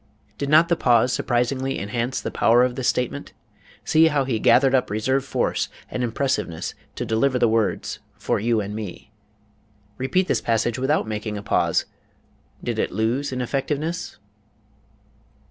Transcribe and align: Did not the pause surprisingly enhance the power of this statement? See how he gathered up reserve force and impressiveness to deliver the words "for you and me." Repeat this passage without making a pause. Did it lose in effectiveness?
Did 0.39 0.49
not 0.49 0.67
the 0.67 0.75
pause 0.75 1.13
surprisingly 1.13 1.77
enhance 1.77 2.19
the 2.19 2.31
power 2.31 2.63
of 2.63 2.73
this 2.73 2.87
statement? 2.87 3.33
See 3.85 4.07
how 4.07 4.23
he 4.25 4.39
gathered 4.39 4.73
up 4.73 4.89
reserve 4.89 5.23
force 5.23 5.69
and 5.91 6.03
impressiveness 6.03 6.73
to 6.95 7.05
deliver 7.05 7.37
the 7.37 7.47
words 7.47 7.99
"for 8.17 8.39
you 8.39 8.59
and 8.61 8.75
me." 8.75 9.11
Repeat 9.99 10.27
this 10.27 10.41
passage 10.41 10.79
without 10.79 11.07
making 11.07 11.37
a 11.37 11.43
pause. 11.43 11.85
Did 12.63 12.79
it 12.79 12.91
lose 12.91 13.31
in 13.31 13.41
effectiveness? 13.41 14.17